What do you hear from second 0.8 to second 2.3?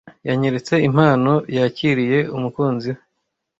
impano yakiriye